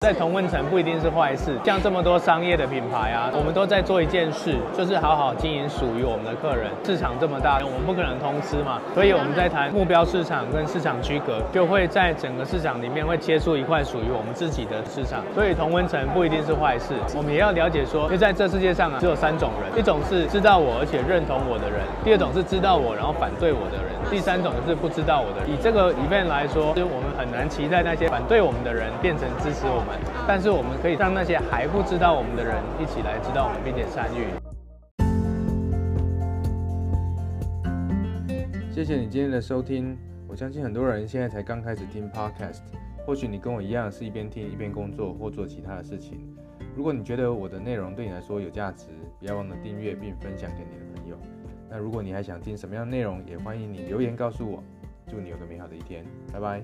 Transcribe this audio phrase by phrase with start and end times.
[0.00, 6.70] 在同温层不一定是坏事，像这么多商业的品牌啊，我们都在做一件事，就是好好经营属于我们的客人。
[6.84, 15.18] 市场这么大，我们不可能通吃嘛，所以我们在谈目标市场跟市场区隔，就会在整个市场里面会切出一块属于我们自己的市场。
[15.34, 25.50] 所以同温层不一定是坏事，我们也要了解说，因为在这世界上啊，只有三种人，一种是知道我而且认同我的人，第二种是知道我然后反对我的人，第三种是不知道我的人。
[25.50, 29.98] 以这个 event 来说，就是我们很难期待那些反对我们的人变成支持我们。
[30.28, 34.28] 但是我们可以让那些还不知道我们的人一起来知道我们，并且参与。
[38.70, 39.96] 谢谢你今天的收听。
[40.28, 42.60] 我相信很多人现在才刚开始听 Podcast，
[43.06, 46.20] 或许你跟我一样是一边听一边工作或做其他的事情。
[46.76, 48.86] 如果你觉得我的内容对你来说有价值，
[49.18, 51.16] 不要忘了订阅并分享给你的朋友。
[51.68, 54.62] 那如果你还想听什么样的内容，也欢迎你留言告诉我。
[55.08, 56.62] 祝你有个美好的一天，拜拜。